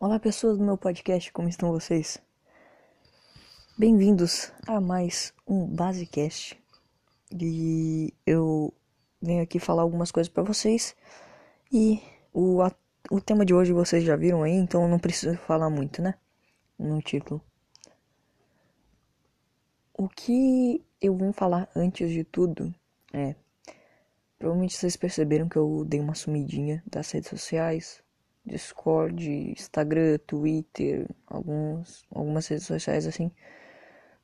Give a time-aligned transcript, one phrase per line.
[0.00, 2.22] Olá, pessoas do meu podcast, como estão vocês?
[3.76, 6.56] Bem-vindos a mais um Basecast.
[7.32, 8.72] E eu
[9.20, 10.94] venho aqui falar algumas coisas para vocês.
[11.72, 12.00] E
[12.32, 12.72] o, a,
[13.10, 16.14] o tema de hoje vocês já viram aí, então eu não preciso falar muito, né?
[16.78, 17.42] No título.
[19.92, 22.72] O que eu vim falar antes de tudo
[23.12, 23.34] é.
[24.38, 28.00] Provavelmente vocês perceberam que eu dei uma sumidinha das redes sociais,
[28.48, 33.30] Discord, Instagram, Twitter, alguns, algumas redes sociais assim,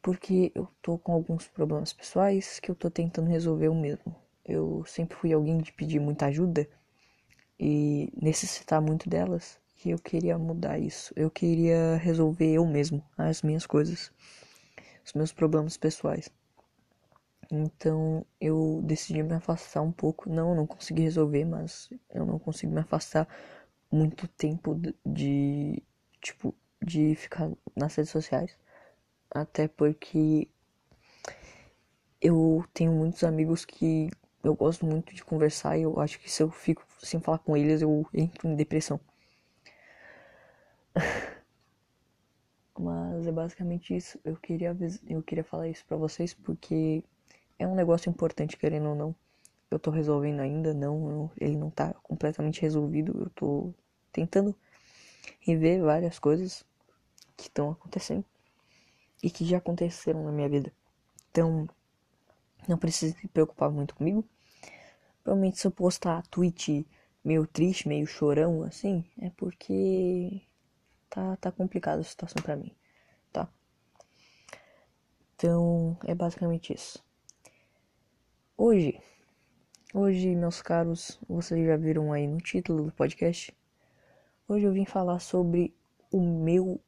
[0.02, 4.14] porque eu tô com alguns problemas pessoais que eu tô tentando resolver eu mesmo.
[4.44, 6.68] Eu sempre fui alguém de pedir muita ajuda
[7.58, 11.12] e necessitar muito delas, e eu queria mudar isso.
[11.16, 14.10] Eu queria resolver eu mesmo as minhas coisas,
[15.04, 16.30] os meus problemas pessoais.
[17.50, 20.28] Então eu decidi me afastar um pouco.
[20.28, 23.28] Não, não consegui resolver, mas eu não consigo me afastar
[23.90, 25.82] muito tempo de
[26.20, 28.56] tipo de ficar nas redes sociais.
[29.30, 30.48] Até porque
[32.20, 34.10] eu tenho muitos amigos que
[34.42, 37.56] eu gosto muito de conversar e eu acho que se eu fico sem falar com
[37.56, 39.00] eles eu entro em depressão.
[42.78, 44.18] Mas é basicamente isso.
[44.24, 44.76] Eu queria
[45.08, 47.02] eu queria falar isso para vocês porque
[47.58, 49.14] é um negócio importante querendo ou não.
[49.70, 53.18] Eu tô resolvendo ainda, não, ele não tá completamente resolvido.
[53.24, 53.74] Eu tô
[54.14, 54.54] tentando
[55.40, 56.64] rever várias coisas
[57.36, 58.24] que estão acontecendo
[59.22, 60.72] e que já aconteceram na minha vida.
[61.30, 61.68] Então,
[62.68, 64.24] não precisa se preocupar muito comigo.
[65.22, 66.86] Provavelmente se eu postar tweet
[67.24, 70.42] meio triste, meio chorão assim, é porque
[71.10, 72.74] tá tá complicada a situação para mim,
[73.32, 73.48] tá?
[75.34, 77.02] Então, é basicamente isso.
[78.56, 79.00] Hoje,
[79.92, 83.52] hoje, meus caros, vocês já viram aí no título do podcast,
[84.46, 85.74] Hoje eu vim falar sobre
[86.12, 86.78] o meu,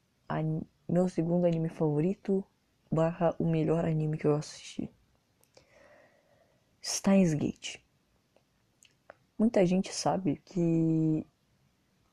[0.86, 2.44] meu segundo anime favorito
[2.92, 4.90] barra o melhor anime que eu assisti.
[6.84, 7.78] Steins Gate.
[9.38, 11.26] Muita gente sabe que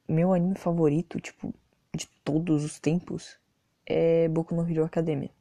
[0.08, 1.54] meu anime favorito, tipo,
[1.94, 3.38] de todos os tempos,
[3.86, 5.32] é Boku no Hero Academia.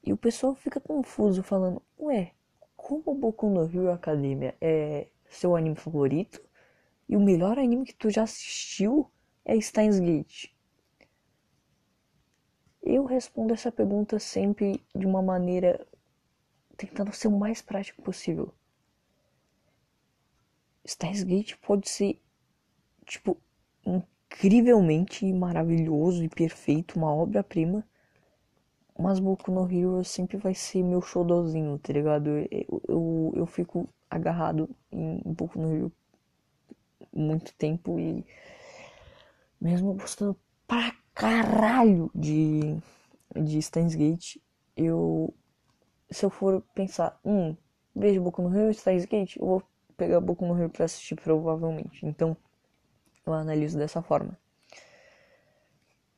[0.00, 2.30] E o pessoal fica confuso falando, ué,
[2.76, 6.47] como Boku no Hero Academia é seu anime favorito?
[7.08, 9.10] E o melhor anime que tu já assistiu
[9.44, 10.52] é Steins Gate.
[12.82, 15.86] Eu respondo essa pergunta sempre de uma maneira
[16.76, 18.52] tentando ser o mais prático possível.
[20.86, 22.20] Steins Gate pode ser
[23.04, 23.36] tipo
[23.84, 27.86] incrivelmente maravilhoso e perfeito, uma obra-prima,
[28.98, 32.28] mas Boku no Hero sempre vai ser meu showzinho, tá ligado?
[32.50, 35.92] Eu, eu, eu fico agarrado em Boku no Hero
[37.12, 38.24] muito tempo e
[39.60, 40.36] mesmo gostando
[40.66, 42.76] pra caralho de,
[43.34, 44.36] de Steins Gate,
[44.76, 45.34] eu
[46.10, 47.56] se eu for pensar, hum,
[47.94, 49.62] vejo Boku no Hero e Steins Gate, eu vou
[49.96, 52.06] pegar Boku no Hero pra assistir provavelmente.
[52.06, 52.36] Então,
[53.26, 54.38] eu analiso dessa forma.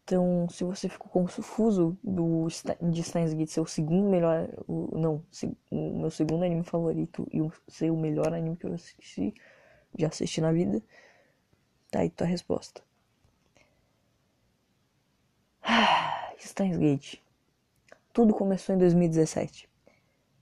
[0.05, 2.49] Então, se você ficou confuso do
[2.83, 5.23] de Steins Gate ser o segundo melhor, o, não,
[5.71, 9.33] o meu segundo anime favorito e o, ser o melhor anime que eu assisti,
[9.97, 10.83] já assisti na vida?
[11.91, 12.83] Tá aí tua resposta.
[15.63, 17.21] Ah, Steins Gate.
[18.13, 19.69] Tudo começou em 2017.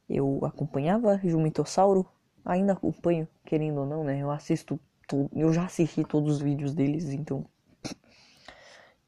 [0.08, 2.06] Eu acompanhava Jumitossauro,
[2.44, 4.22] ainda acompanho, querendo ou não, né?
[4.22, 7.44] Eu assisto, tudo, eu já assisti todos os vídeos deles, então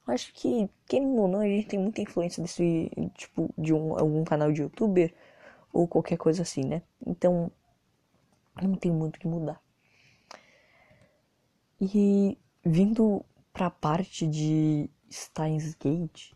[0.07, 4.25] acho que, querendo ou não, a gente tem muita influência desse tipo de um, algum
[4.25, 5.15] canal de youtuber
[5.73, 6.83] ou qualquer coisa assim, né?
[7.07, 7.51] Então
[8.61, 9.61] não tem muito o que mudar.
[11.83, 13.25] E vindo
[13.55, 16.33] pra parte de Steins Gate,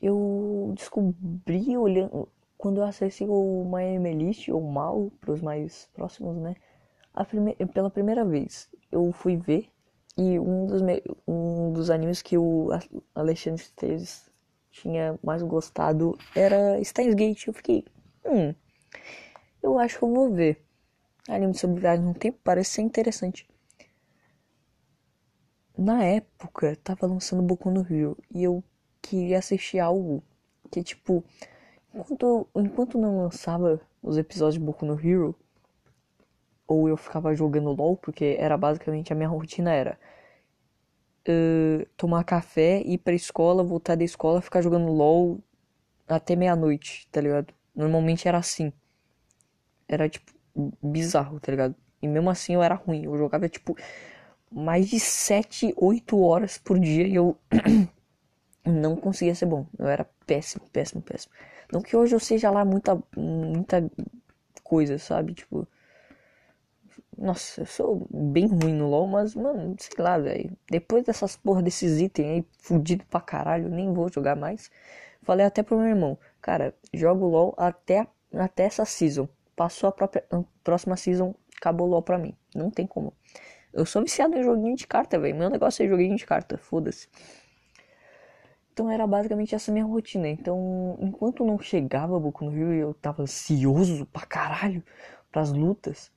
[0.00, 2.26] eu descobri olhando
[2.56, 6.56] quando eu acessei o Miami Elite ou Mal para os mais próximos, né?
[7.28, 9.68] Prime pela primeira vez eu fui ver
[10.16, 10.80] e um dos,
[11.28, 12.70] um dos animes que o
[13.14, 14.30] Alexandre Esteves
[14.70, 17.48] tinha mais gostado era Steins Gate.
[17.48, 17.84] Eu fiquei,
[18.24, 18.54] hum,
[19.62, 20.64] eu acho que eu vou ver.
[21.28, 23.46] Anime sobre viagem no tempo parece ser interessante
[25.76, 28.62] na época tava lançando Boku no Rio e eu
[29.02, 30.22] queria assistir algo
[30.70, 31.24] que tipo
[31.94, 35.34] enquanto enquanto não lançava os episódios de Boku no Hero
[36.66, 39.98] ou eu ficava jogando LOL porque era basicamente a minha rotina era
[41.28, 45.40] uh, tomar café ir pra escola voltar da escola ficar jogando LOL
[46.08, 47.52] até meia noite tá ligado?
[47.74, 48.72] Normalmente era assim.
[49.88, 50.32] Era tipo
[50.82, 51.74] bizarro tá ligado?
[52.00, 53.76] E mesmo assim eu era ruim eu jogava tipo
[54.54, 57.36] mais de 7, 8 horas por dia e eu
[58.64, 59.66] não conseguia ser bom.
[59.78, 61.34] Eu era péssimo, péssimo, péssimo.
[61.72, 63.90] Não que hoje eu seja lá muita, muita
[64.62, 65.34] coisa, sabe?
[65.34, 65.66] Tipo,
[67.18, 70.56] nossa, eu sou bem ruim no LoL, mas, mano, sei lá, velho.
[70.70, 74.70] Depois dessas porra desses itens aí, fudido pra caralho, nem vou jogar mais.
[75.22, 79.28] Falei até pro meu irmão, cara, jogo LoL até, até essa season.
[79.56, 80.24] Passou a, própria,
[80.62, 82.36] próxima season, acabou LoL pra mim.
[82.54, 83.12] Não tem como.
[83.74, 85.36] Eu sou viciado em joguinho de carta, velho.
[85.36, 87.08] Meu negócio é joguinho de carta, foda-se.
[88.72, 90.28] Então era basicamente essa minha rotina.
[90.28, 94.82] Então, enquanto não chegava Boku no Rio, eu tava ansioso pra caralho
[95.30, 96.12] pras lutas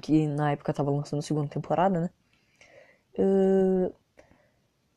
[0.00, 2.10] que na época tava lançando a segunda temporada, né?
[3.18, 3.94] Uh,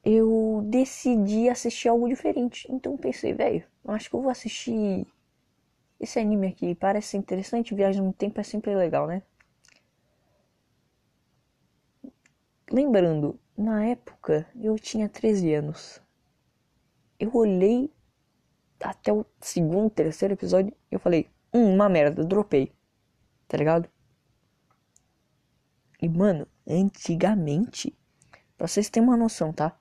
[0.04, 2.68] eu decidi assistir algo diferente.
[2.72, 5.06] Então pensei, velho, acho que eu vou assistir
[6.00, 6.74] esse anime aqui.
[6.76, 9.22] Parece interessante, viagem no tempo é sempre legal, né?
[12.76, 16.02] Lembrando, na época eu tinha 13 anos.
[17.18, 17.90] Eu olhei
[18.82, 22.74] até o segundo, terceiro episódio e eu falei, hum, uma merda, dropei.
[23.48, 23.88] Tá ligado?
[26.02, 27.98] E, mano, antigamente,
[28.58, 29.80] pra vocês terem uma noção, tá?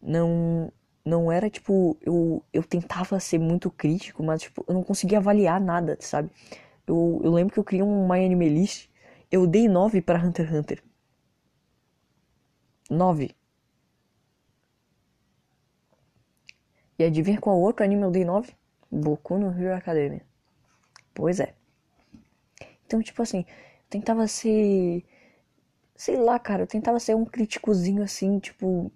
[0.00, 0.72] Não,
[1.04, 5.60] não era tipo, eu, eu tentava ser muito crítico, mas tipo, eu não conseguia avaliar
[5.60, 6.30] nada, sabe?
[6.86, 8.88] Eu, eu lembro que eu criei um My Anime List,
[9.30, 10.93] eu dei 9 para Hunter x Hunter.
[12.90, 13.34] 9.
[16.98, 18.52] E adivinha qual outro anime eu dei 9?
[18.90, 20.22] Boku no Hero Academia.
[21.14, 21.54] Pois é.
[22.86, 23.44] Então, tipo assim,
[23.88, 25.04] tentava ser.
[25.96, 28.92] Sei lá, cara, eu tentava ser um críticozinho assim, tipo.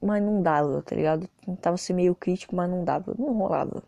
[0.00, 1.28] Mas não dava, tá ligado?
[1.44, 3.82] Tentava ser meio crítico, mas não dava, não rolava.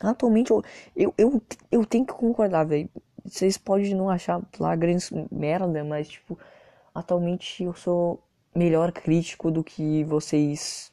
[0.00, 0.62] Atualmente eu,
[0.94, 2.90] eu, eu, eu tenho que concordar, velho.
[3.24, 6.38] Vocês podem não achar lá grandes merda, mas tipo,
[6.94, 8.22] atualmente eu sou
[8.56, 10.92] melhor crítico do que vocês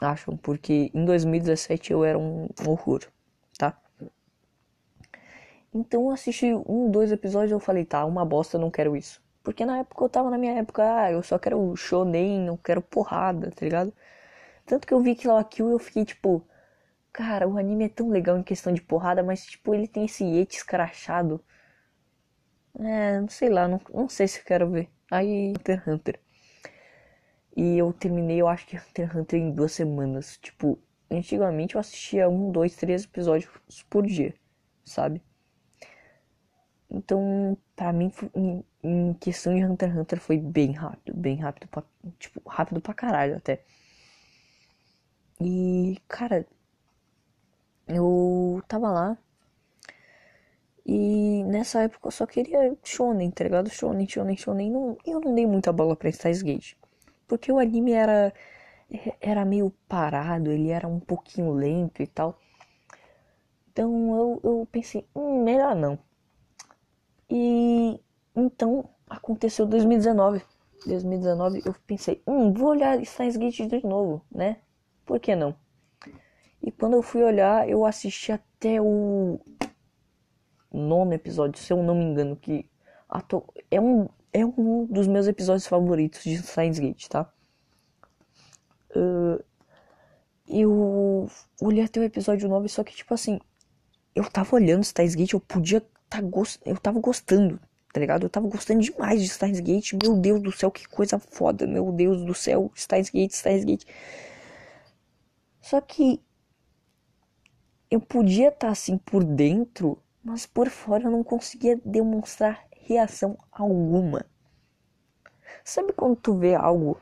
[0.00, 3.00] acham, porque em 2017 eu era um horror,
[3.58, 3.76] tá?
[5.74, 9.22] Então eu assisti um, dois episódios e eu falei, tá, uma bosta, não quero isso.
[9.42, 12.82] Porque na época eu tava na minha época, ah, eu só quero shonen, não quero
[12.82, 13.92] porrada, tá ligado?
[14.66, 16.46] Tanto que eu vi Kill la Kill eu fiquei tipo,
[17.12, 20.24] cara, o anime é tão legal em questão de porrada, mas tipo, ele tem esse
[20.24, 21.42] ete escrachado.
[22.78, 24.88] É, não sei lá, não, não sei se eu quero ver.
[25.10, 26.20] Aí, Hunter x Hunter.
[27.56, 30.38] E eu terminei, eu acho que Hunter x Hunter em duas semanas.
[30.38, 30.78] Tipo,
[31.10, 33.50] antigamente eu assistia um, dois, três episódios
[33.90, 34.34] por dia,
[34.84, 35.22] sabe?
[36.90, 41.68] Então, pra mim, em, em questão de Hunter x Hunter foi bem rápido, bem rápido,
[41.68, 41.82] pra,
[42.18, 43.62] tipo, rápido pra caralho até.
[45.40, 46.46] E, cara,
[47.86, 49.18] eu tava lá
[50.86, 53.70] e nessa época eu só queria shonen, tá ligado?
[53.70, 54.70] Shonen, shonen, shonen.
[54.70, 56.74] Não, eu não dei muita bola pra Steins Gate.
[57.32, 58.30] Porque o anime era,
[59.18, 62.38] era meio parado, ele era um pouquinho lento e tal.
[63.70, 65.98] Então eu, eu pensei, hum, melhor não.
[67.30, 67.98] E
[68.36, 70.42] então aconteceu 2019.
[70.84, 74.58] 2019 eu pensei, hum, vou olhar Steins Gate de novo, né?
[75.06, 75.56] Por que não?
[76.62, 79.40] E quando eu fui olhar, eu assisti até o
[80.70, 82.68] nono episódio, se eu não me engano, que
[83.70, 87.30] é um, é um dos meus episódios favoritos de Steins Gate, tá?
[88.94, 89.42] Uh,
[90.48, 91.28] eu
[91.60, 93.38] olhei até o episódio 9, só que tipo assim,
[94.14, 96.20] eu tava olhando Steins Gate, eu podia tá
[96.66, 97.58] eu tava gostando,
[97.92, 98.24] tá ligado?
[98.24, 99.94] Eu tava gostando demais de Steins Gate.
[99.94, 101.66] Meu Deus do céu, que coisa foda.
[101.66, 103.84] Meu Deus do céu, Steins Gate, Steins Gate.
[105.60, 106.20] Só que
[107.90, 113.38] eu podia estar tá, assim por dentro, mas por fora eu não conseguia demonstrar reação
[113.50, 114.26] alguma.
[115.64, 117.00] Sabe quando tu vê algo,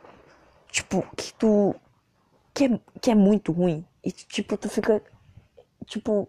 [0.71, 1.75] tipo, que tu.
[2.55, 3.85] que é, que é muito ruim?
[4.05, 5.03] E tipo, tu fica,
[5.87, 6.29] tipo,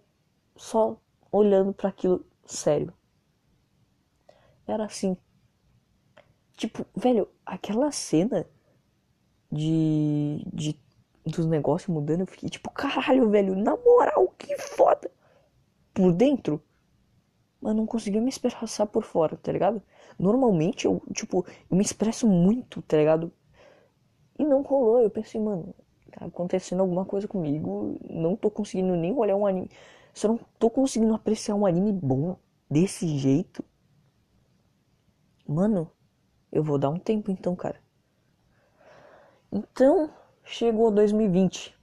[0.56, 0.98] só
[1.32, 2.94] olhando para aquilo sério.
[4.68, 5.18] Era assim.
[6.56, 8.48] Tipo, velho, aquela cena
[9.52, 10.46] de.
[10.54, 10.80] de
[11.24, 15.12] dos negócios mudando, eu fiquei tipo, caralho, velho, na moral, que foda.
[15.94, 16.64] Por dentro,
[17.62, 19.82] mas não conseguia me expressar por fora, tá ligado?
[20.18, 23.32] Normalmente eu, tipo, eu me expresso muito, tá ligado?
[24.38, 25.76] E não rolou, eu pensei, mano,
[26.12, 29.70] tá acontecendo alguma coisa comigo, não tô conseguindo nem olhar um anime.
[30.22, 32.36] Eu não tô conseguindo apreciar um anime bom
[32.70, 33.64] desse jeito,
[35.48, 35.92] mano,
[36.52, 37.80] eu vou dar um tempo então, cara.
[39.52, 40.10] Então,
[40.44, 41.76] chegou 2020.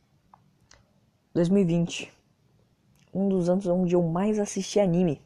[1.35, 2.13] 2020.
[3.13, 5.23] Um dos anos onde eu mais assisti anime.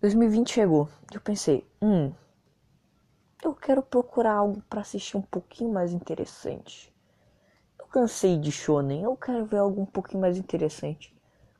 [0.00, 0.88] 2020 chegou.
[1.12, 2.10] Eu pensei, hum,
[3.44, 6.90] eu quero procurar algo para assistir um pouquinho mais interessante.
[7.78, 11.14] Eu cansei de shonen, eu quero ver algo um pouquinho mais interessante.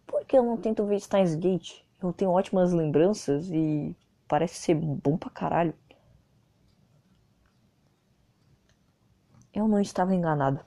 [0.06, 1.82] Por que eu não tento ver Steins Gate?
[2.02, 3.94] Eu tenho ótimas lembranças e
[4.26, 5.74] parece ser bom pra caralho.
[9.52, 10.64] Eu não estava enganado.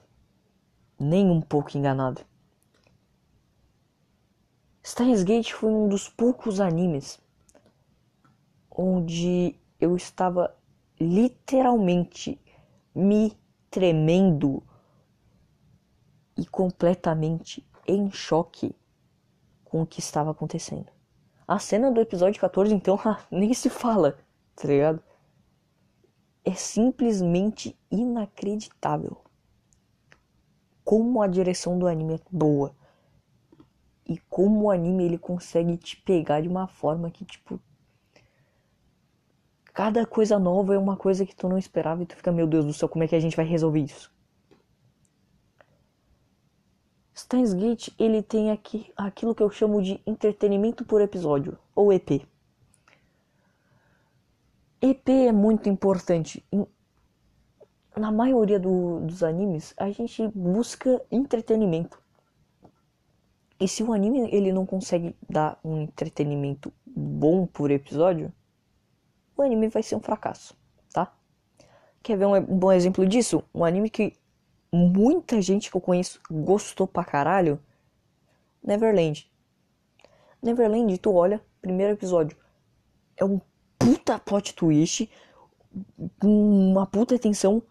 [0.99, 2.21] Nem um pouco enganado.
[4.85, 7.22] Steins Gate foi um dos poucos animes
[8.75, 10.55] onde eu estava
[10.99, 12.39] literalmente
[12.93, 13.37] me
[13.69, 14.63] tremendo
[16.37, 18.75] e completamente em choque
[19.63, 20.91] com o que estava acontecendo.
[21.47, 22.97] A cena do episódio 14, então,
[23.29, 24.17] nem se fala,
[24.55, 25.01] tá ligado?
[26.45, 29.23] É simplesmente inacreditável
[30.83, 32.75] como a direção do anime é boa
[34.05, 37.59] e como o anime ele consegue te pegar de uma forma que tipo
[39.73, 42.65] cada coisa nova é uma coisa que tu não esperava e tu fica meu Deus
[42.65, 44.13] do céu como é que a gente vai resolver isso?
[47.15, 52.25] Steins Gate ele tem aqui aquilo que eu chamo de entretenimento por episódio ou EP
[54.85, 56.45] EP é muito importante.
[57.95, 62.01] Na maioria do, dos animes a gente busca entretenimento.
[63.57, 68.29] E se o anime ele não consegue dar um entretenimento bom por episódio,
[69.35, 70.55] o anime vai ser um fracasso,
[70.91, 71.13] tá?
[72.01, 73.43] Quer ver um, bom exemplo disso?
[73.53, 74.13] Um anime que
[74.71, 77.59] muita gente que eu conheço gostou pra caralho,
[78.63, 79.31] Neverland.
[80.41, 82.37] Neverland, tu olha, primeiro episódio,
[83.15, 83.39] é um
[83.77, 85.09] puta plot twist,
[86.21, 87.63] uma puta tensão,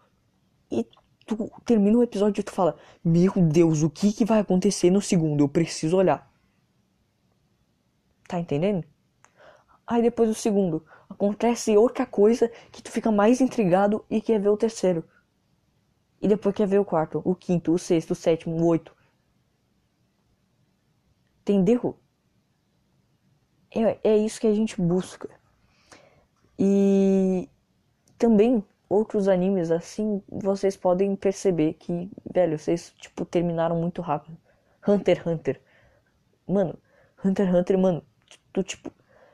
[0.71, 0.85] e
[1.25, 5.01] tu termina o episódio e tu fala: Meu Deus, o que, que vai acontecer no
[5.01, 5.41] segundo?
[5.41, 6.31] Eu preciso olhar.
[8.27, 8.83] Tá entendendo?
[9.85, 14.49] Aí depois do segundo, acontece outra coisa que tu fica mais intrigado e quer ver
[14.49, 15.03] o terceiro.
[16.21, 18.95] E depois quer ver o quarto, o quinto, o sexto, o sétimo, o oito.
[21.41, 21.97] Entendeu?
[23.69, 25.29] É, é isso que a gente busca.
[26.57, 27.49] E
[28.17, 34.37] também outros animes assim, vocês podem perceber que, velho, vocês, tipo, terminaram muito rápido.
[34.87, 35.61] Hunter x Hunter.
[36.47, 36.77] Mano,
[37.23, 38.03] Hunter x Hunter, mano,
[38.53, 38.91] tu, tipo,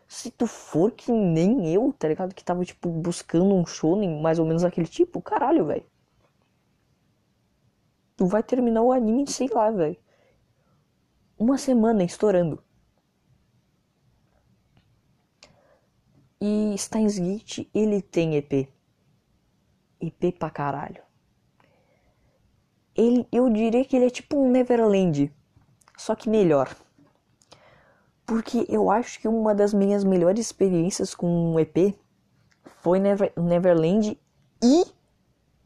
[0.10, 2.34] se tu for que nem eu, tá ligado?
[2.34, 5.86] Que tava, tipo, buscando um shonen mais ou menos aquele tipo, caralho, velho.
[8.18, 9.96] Tu vai terminar o anime, sei lá, velho.
[11.38, 12.62] Uma semana estourando.
[16.42, 18.68] E Steins Gate, ele tem EP.
[20.02, 21.04] IP pra caralho.
[22.96, 25.32] Ele, eu diria que ele é tipo um Neverland,
[25.96, 26.76] só que melhor.
[28.30, 31.96] Porque eu acho que uma das minhas melhores experiências com um EP
[32.80, 34.22] foi Never, Neverland
[34.64, 34.86] e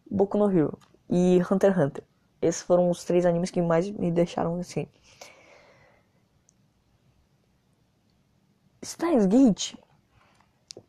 [0.09, 0.79] Boku no Hero
[1.09, 2.03] e Hunter x Hunter.
[2.41, 4.87] Esses foram os três animes que mais me deixaram assim.
[8.81, 9.75] Steins Gate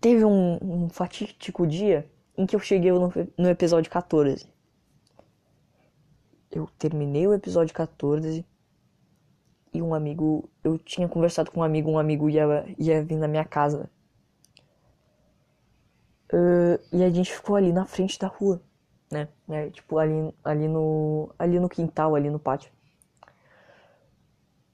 [0.01, 4.47] teve um, um fatídico dia em que eu cheguei no, no episódio 14.
[6.53, 8.47] Eu terminei o episódio 14
[9.75, 10.49] e um amigo.
[10.63, 13.91] Eu tinha conversado com um amigo, um amigo ia, ia vir na minha casa.
[16.33, 18.63] Uh, e a gente ficou ali na frente da rua,
[19.11, 19.29] né?
[19.49, 22.73] É, tipo, ali, ali, no, ali no quintal, ali no pátio.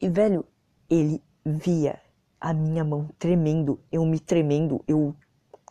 [0.00, 0.44] E, velho,
[0.88, 2.00] ele via
[2.40, 5.14] a minha mão tremendo, eu me tremendo, eu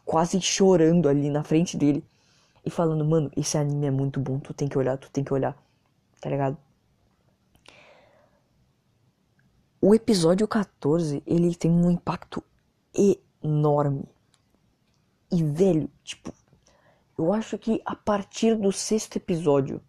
[0.05, 2.03] quase chorando ali na frente dele
[2.63, 5.33] e falando, mano, esse anime é muito bom, tu tem que olhar, tu tem que
[5.33, 5.57] olhar,
[6.21, 6.57] tá ligado?
[9.81, 12.43] O episódio 14, ele tem um impacto
[13.43, 14.03] enorme.
[15.31, 16.33] E velho, tipo,
[17.17, 19.81] eu acho que a partir do sexto episódio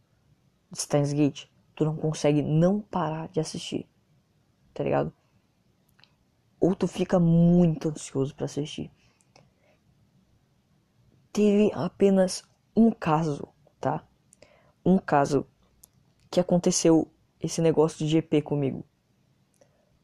[0.70, 3.88] de Steins Gate, tu não consegue não parar de assistir,
[4.74, 5.12] tá ligado?
[6.60, 8.90] Ou tu fica muito ansioso para assistir
[11.32, 12.42] teve apenas
[12.76, 13.48] um caso,
[13.80, 14.04] tá?
[14.84, 15.46] Um caso
[16.30, 18.84] que aconteceu esse negócio de GP comigo.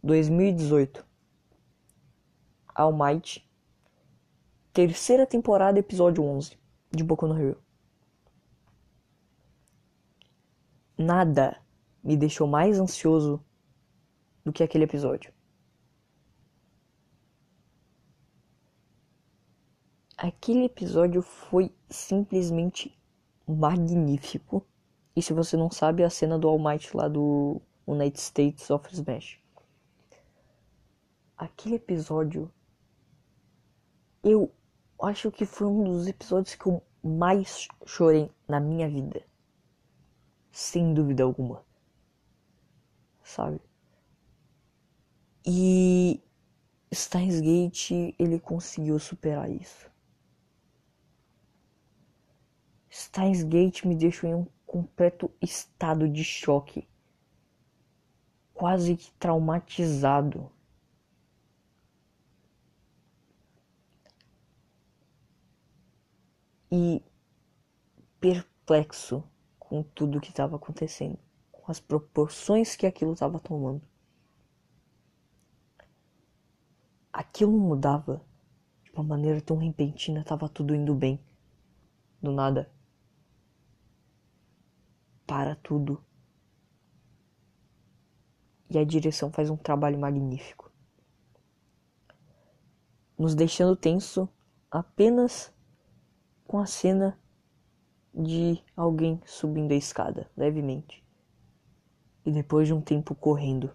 [0.07, 1.05] 2018.
[2.77, 3.45] All Might.
[4.73, 6.57] Terceira temporada, episódio 11
[6.93, 7.61] de Boku no Hero.
[10.97, 11.61] Nada
[12.05, 13.45] me deixou mais ansioso
[14.45, 15.33] do que aquele episódio.
[20.17, 22.97] Aquele episódio foi simplesmente
[23.45, 24.65] magnífico.
[25.17, 28.89] E se você não sabe, a cena do All Might lá do United States of
[28.95, 29.45] Smash.
[31.37, 32.51] Aquele episódio
[34.25, 34.51] Eu
[35.03, 39.23] acho que foi um dos episódios que eu mais chorei na minha vida.
[40.51, 41.63] Sem dúvida alguma.
[43.23, 43.61] Sabe?
[45.45, 46.23] E
[46.93, 49.91] Steins Gate, ele conseguiu superar isso.
[52.91, 56.89] Steins Gate me deixou em um completo estado de choque.
[58.55, 60.51] Quase que traumatizado.
[66.71, 67.03] E
[68.21, 69.23] perplexo
[69.59, 71.19] com tudo que estava acontecendo,
[71.53, 73.83] com as proporções que aquilo estava tomando.
[77.13, 78.25] Aquilo mudava
[78.85, 81.21] de uma maneira tão repentina, estava tudo indo bem.
[82.21, 82.71] Do nada,
[85.27, 86.03] para tudo.
[88.69, 90.71] E a direção faz um trabalho magnífico.
[93.19, 94.29] Nos deixando tenso
[94.71, 95.53] apenas
[96.47, 97.19] com a cena
[98.15, 101.05] de alguém subindo a escada levemente.
[102.25, 103.71] E depois de um tempo correndo.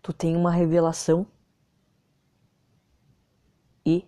[0.00, 1.26] Tu tem uma revelação
[3.86, 4.04] e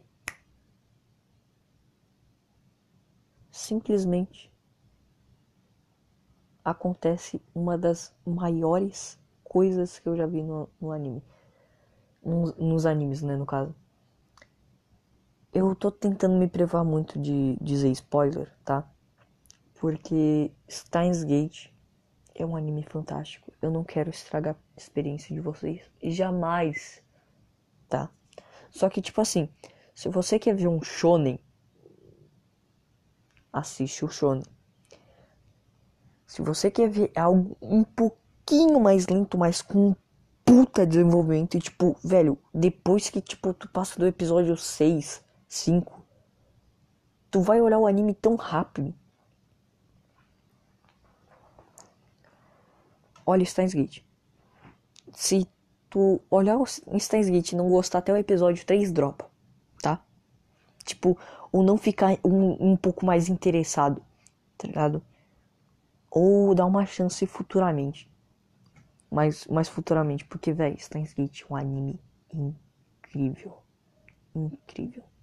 [3.51, 4.53] simplesmente
[6.65, 11.23] acontece uma das maiores coisas que eu já vi no, no anime.
[12.25, 13.75] Nos, nos, animes, né, no caso.
[15.55, 18.87] Eu tô tentando me privar muito de dizer spoiler, tá?
[19.75, 21.69] Porque Steins Gate
[22.35, 23.51] é um anime fantástico.
[23.63, 25.81] Eu não quero estragar a experiência de vocês.
[26.03, 27.03] Jamais,
[27.89, 28.11] tá?
[28.69, 29.49] Só que, tipo assim,
[29.95, 31.39] se você quer ver um shonen
[33.55, 34.45] assiste o Shonen.
[36.27, 39.95] Se você quer ver algo um pouquinho mais lento, mas com
[40.45, 45.24] puta desenvolvimento, e tipo, velho, depois que tipo tu passa do episódio 6,
[45.55, 46.05] 5,
[47.31, 48.93] tu vai olhar o anime tão rápido.
[53.25, 54.03] Olha Steins Gate.
[55.13, 55.47] Se
[55.89, 59.31] tu olhar o Steins Gate e não gostar até o episódio 3, dropa,
[59.81, 60.05] tá?
[60.85, 61.17] Tipo,
[61.53, 64.05] ou não ficar um, um pouco mais interessado,
[64.59, 65.01] tá ligado?
[66.11, 68.11] Ou dar uma chance futuramente.
[69.09, 72.01] Mais, mais futuramente, porque, velho, Steins Gate é um anime
[72.33, 73.63] incrível.
[74.35, 75.14] Incrível.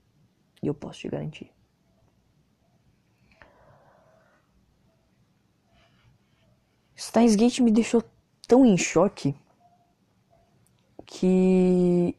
[0.61, 1.51] E eu posso te garantir.
[6.97, 8.03] Steins Gate me deixou
[8.47, 9.35] tão em choque
[11.05, 12.15] que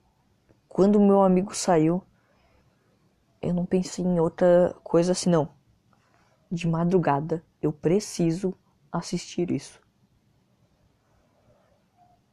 [0.69, 2.03] quando meu amigo saiu,
[3.41, 5.49] eu não pensei em outra coisa assim, não.
[6.51, 8.55] De madrugada, eu preciso
[8.91, 9.81] assistir isso.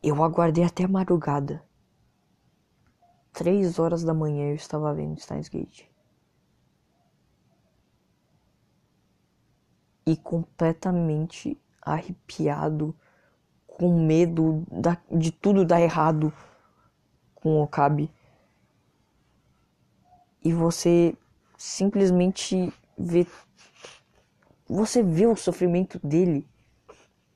[0.01, 1.63] Eu aguardei até a madrugada.
[3.31, 5.85] Três horas da manhã eu estava vendo Steins Gate.
[10.05, 12.95] E completamente arrepiado,
[13.67, 14.63] com medo
[15.11, 16.33] de tudo dar errado
[17.35, 18.11] com o Okabe
[20.43, 21.15] e você
[21.57, 23.25] simplesmente vê
[24.67, 26.47] você vê o sofrimento dele,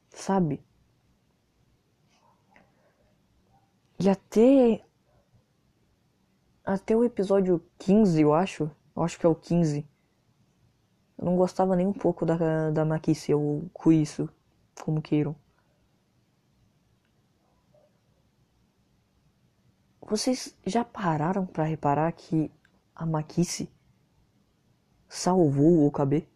[0.09, 0.63] sabe?
[3.99, 4.83] E até
[6.63, 9.85] até o episódio 15, eu acho, eu acho que é o 15.
[11.23, 14.27] Não gostava nem um pouco da da Maquice ou isso
[14.83, 15.33] como queiram.
[20.01, 22.51] Vocês já pararam para reparar que
[22.93, 23.71] a Maquice
[25.07, 26.27] salvou o Okabe?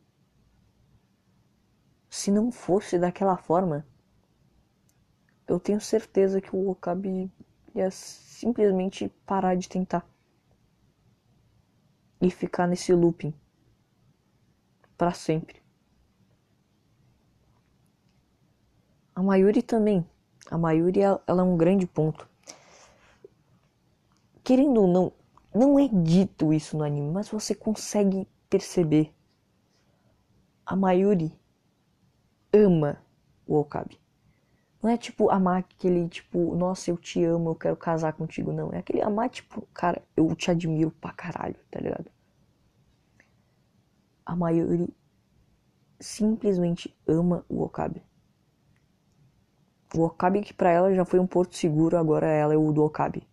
[2.10, 3.86] Se não fosse daquela forma,
[5.46, 7.30] eu tenho certeza que o Okabe
[7.76, 10.08] ia simplesmente parar de tentar
[12.22, 13.34] e ficar nesse looping
[14.98, 15.62] para sempre.
[19.14, 20.06] A Mayuri também.
[20.50, 22.28] A Mayuri ela é um grande ponto.
[24.44, 25.14] Querendo ou não,
[25.54, 29.14] não é dito isso no anime, mas você consegue perceber.
[30.66, 31.32] A Mayuri
[32.54, 33.02] ama
[33.46, 34.00] o Okabe.
[34.82, 38.72] Não é tipo amar aquele tipo, nossa, eu te amo, eu quero casar contigo, não.
[38.72, 42.10] É aquele amar tipo, cara, eu te admiro pra caralho, tá ligado?
[44.28, 44.94] A Mayuri
[46.00, 48.04] simplesmente ama o Okabe.
[49.96, 52.84] O Okabe que pra ela já foi um porto seguro, agora ela é o do
[52.84, 53.26] Okabe.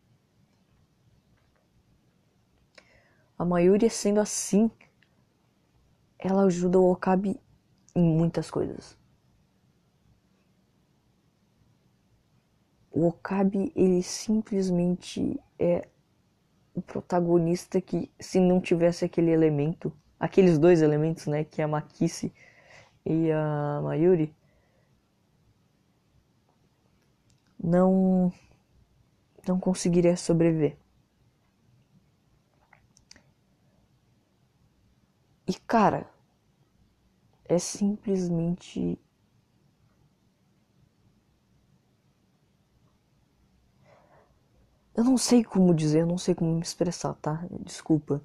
[3.37, 4.70] A Mayuri sendo assim,
[6.18, 7.40] ela ajuda o Okabe
[7.94, 8.96] em muitas coisas.
[12.94, 15.88] o Okabe, ele simplesmente é
[16.72, 19.92] o protagonista que, se não tivesse aquele elemento,
[20.24, 22.32] aqueles dois elementos, né, que é a Makisi
[23.06, 24.34] e a Mayuri,
[27.62, 28.32] não
[29.46, 30.76] não conseguiria sobreviver.
[35.46, 36.02] E cara,
[37.48, 38.98] é simplesmente
[44.96, 47.44] Eu não sei como dizer, eu não sei como me expressar, tá?
[47.64, 48.22] Desculpa.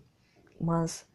[0.61, 1.07] Mas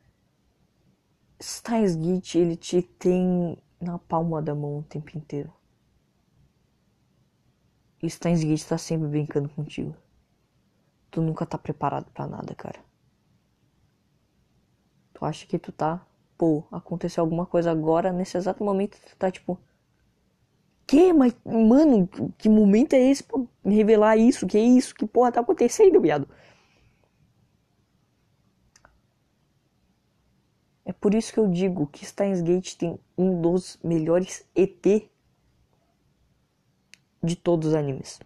[1.44, 5.52] Steins Gate, ele te tem na palma da mão o tempo inteiro.
[8.02, 9.94] E Steins Gate tá sempre brincando contigo.
[11.10, 12.80] Tu nunca tá preparado para nada, cara.
[15.12, 16.04] Tu acha que tu tá,
[16.38, 19.58] pô, aconteceu alguma coisa agora, nesse exato momento, tu tá tipo,
[20.86, 21.12] que?
[21.12, 24.46] Mas, mano, que momento é esse pra me revelar isso?
[24.46, 24.94] Que é isso?
[24.94, 26.26] Que porra tá acontecendo, viado?
[30.84, 35.08] É por isso que eu digo que Steins Gate tem um dos melhores ET
[37.22, 38.20] de todos os animes.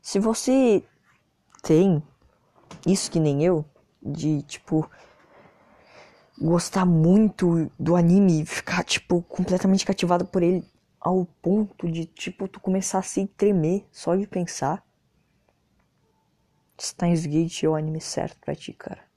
[0.00, 0.84] Se você
[1.62, 2.02] tem
[2.86, 3.64] isso que nem eu,
[4.00, 4.88] de tipo
[6.38, 10.64] gostar muito do anime e ficar, tipo, completamente cativado por ele
[11.00, 14.84] ao ponto de, tipo, tu começar a se tremer só de pensar.
[16.80, 19.13] Steins Gate é o anime certo pra ti, cara.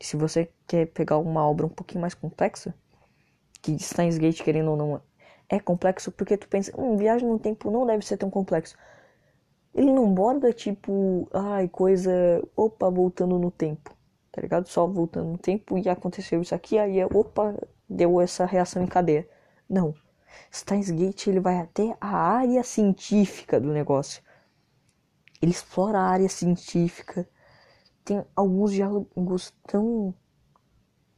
[0.00, 2.74] Se você quer pegar uma obra um pouquinho mais complexa,
[3.62, 5.00] que Steins Gate, querendo ou não,
[5.48, 8.76] é complexo porque tu pensa, hum, viagem no tempo não deve ser tão complexo.
[9.74, 12.10] Ele não borda tipo, ai, coisa,
[12.56, 13.94] opa, voltando no tempo
[14.34, 14.66] tá ligado?
[14.68, 17.54] Só voltando no tempo e aconteceu isso aqui, aí opa,
[17.88, 19.28] deu essa reação em cadeia.
[19.70, 19.94] Não.
[20.52, 24.20] Steins Gate ele vai até a área científica do negócio.
[25.40, 27.28] Ele explora a área científica.
[28.04, 30.14] Tem alguns diálogos tão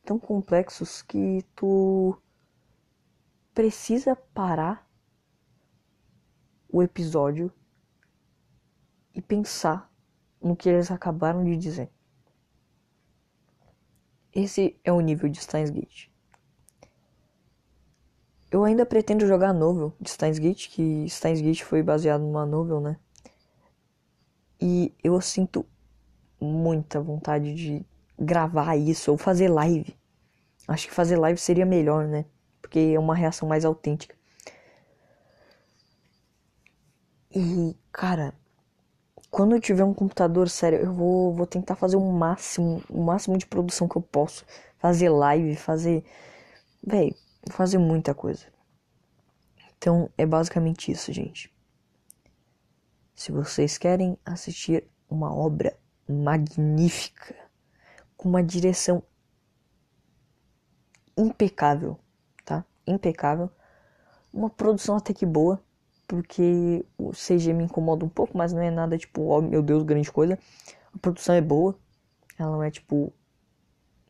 [0.04, 2.16] tão complexos que tu
[3.52, 4.88] precisa parar
[6.68, 7.52] o episódio
[9.12, 9.92] e pensar
[10.40, 11.90] no que eles acabaram de dizer.
[14.32, 16.08] Esse é o nível de Steins Gate.
[18.50, 22.46] Eu ainda pretendo jogar a novel de Steins Gate, que Steins Gate foi baseado numa
[22.46, 23.00] novel, né?
[24.60, 25.66] E eu sinto
[26.40, 27.86] muita vontade de
[28.18, 29.96] gravar isso ou fazer live.
[30.68, 32.24] Acho que fazer live seria melhor, né?
[32.60, 34.14] Porque é uma reação mais autêntica.
[37.34, 38.34] E, cara,
[39.30, 43.36] quando eu tiver um computador, sério, eu vou, vou tentar fazer o máximo, o máximo
[43.36, 44.44] de produção que eu posso.
[44.78, 46.04] Fazer live, fazer.
[46.84, 47.14] Véi,
[47.50, 48.46] fazer muita coisa.
[49.76, 51.54] Então é basicamente isso, gente.
[53.14, 55.76] Se vocês querem assistir uma obra
[56.08, 57.34] magnífica,
[58.16, 59.02] com uma direção
[61.16, 61.98] impecável,
[62.44, 62.64] tá?
[62.86, 63.50] Impecável.
[64.32, 65.60] Uma produção até que boa
[66.06, 69.82] porque o CG me incomoda um pouco, mas não é nada tipo, oh meu Deus,
[69.82, 70.38] grande coisa.
[70.94, 71.76] A produção é boa,
[72.38, 73.12] ela não é tipo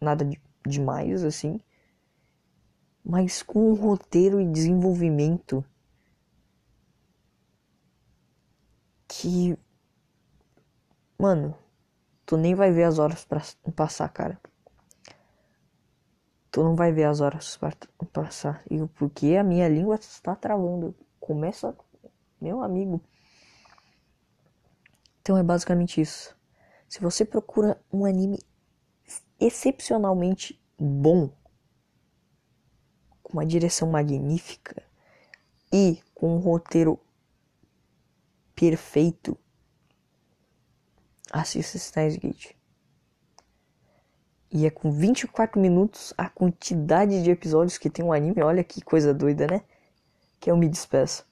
[0.00, 1.60] nada de, demais assim,
[3.04, 5.64] mas com um roteiro e desenvolvimento
[9.08, 9.56] que
[11.18, 11.56] mano,
[12.26, 13.40] tu nem vai ver as horas para
[13.74, 14.38] passar, cara.
[16.50, 17.72] Tu não vai ver as horas para
[18.12, 18.62] passar.
[18.68, 20.94] E porque a minha língua está travando.
[21.20, 21.74] Começa
[22.40, 23.00] meu amigo.
[25.22, 26.36] Então é basicamente isso.
[26.88, 28.38] Se você procura um anime
[29.38, 31.30] excepcionalmente bom,
[33.22, 34.82] com uma direção magnífica
[35.72, 36.98] e com um roteiro
[38.54, 39.36] perfeito,
[41.32, 42.52] assista Steins Gate.
[44.50, 48.42] E é com 24 minutos a quantidade de episódios que tem um anime.
[48.42, 49.62] Olha que coisa doida, né?
[50.40, 51.26] Que eu me despeço.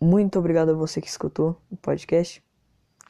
[0.00, 2.44] Muito obrigado a você que escutou o podcast.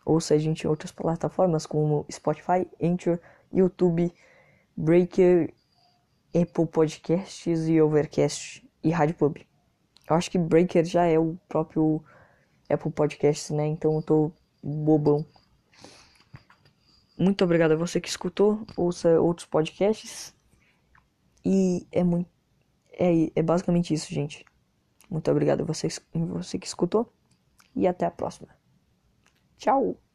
[0.04, 3.18] Ouça a gente em outras plataformas como Spotify, Anchor,
[3.52, 4.12] YouTube,
[4.76, 5.52] Breaker,
[6.34, 9.38] Apple Podcasts e Overcast e Rádio Pub.
[10.08, 12.02] Eu acho que Breaker já é o próprio
[12.70, 13.66] Apple Podcasts, né?
[13.66, 14.32] Então eu tô
[14.62, 15.26] bobão.
[17.18, 18.64] Muito obrigado a você que escutou.
[18.76, 20.35] Ouça outros podcasts.
[21.44, 22.31] E é muito.
[22.92, 24.44] É, é basicamente isso, gente.
[25.11, 27.12] Muito obrigado a você, você que escutou
[27.74, 28.48] e até a próxima.
[29.57, 30.08] Tchau!